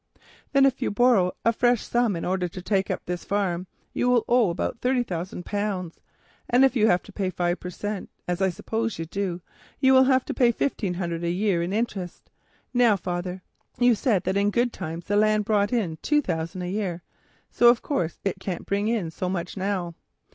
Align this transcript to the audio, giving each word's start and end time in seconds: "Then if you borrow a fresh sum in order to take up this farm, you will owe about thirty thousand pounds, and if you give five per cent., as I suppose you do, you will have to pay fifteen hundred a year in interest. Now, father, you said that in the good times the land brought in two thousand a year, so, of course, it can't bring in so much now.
"Then 0.51 0.65
if 0.65 0.81
you 0.81 0.89
borrow 0.89 1.31
a 1.45 1.53
fresh 1.53 1.83
sum 1.85 2.15
in 2.15 2.25
order 2.25 2.47
to 2.47 2.59
take 2.63 2.89
up 2.89 3.05
this 3.05 3.23
farm, 3.23 3.67
you 3.93 4.09
will 4.09 4.25
owe 4.27 4.49
about 4.49 4.79
thirty 4.79 5.03
thousand 5.03 5.45
pounds, 5.45 5.99
and 6.49 6.65
if 6.65 6.75
you 6.75 6.87
give 7.15 7.33
five 7.35 7.59
per 7.59 7.69
cent., 7.69 8.09
as 8.27 8.41
I 8.41 8.49
suppose 8.49 8.97
you 8.97 9.05
do, 9.05 9.41
you 9.79 9.93
will 9.93 10.05
have 10.05 10.25
to 10.25 10.33
pay 10.33 10.51
fifteen 10.51 10.95
hundred 10.95 11.23
a 11.23 11.29
year 11.29 11.61
in 11.61 11.71
interest. 11.71 12.31
Now, 12.73 12.95
father, 12.95 13.43
you 13.77 13.93
said 13.93 14.23
that 14.23 14.37
in 14.37 14.47
the 14.47 14.51
good 14.53 14.73
times 14.73 15.05
the 15.05 15.15
land 15.15 15.45
brought 15.45 15.71
in 15.71 15.97
two 16.01 16.23
thousand 16.23 16.63
a 16.63 16.71
year, 16.71 17.03
so, 17.51 17.69
of 17.69 17.83
course, 17.83 18.17
it 18.25 18.39
can't 18.39 18.65
bring 18.65 18.87
in 18.87 19.11
so 19.11 19.29
much 19.29 19.55
now. 19.55 19.93